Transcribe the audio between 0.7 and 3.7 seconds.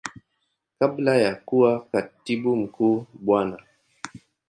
Kabla ya kuwa Katibu Mkuu Bwana.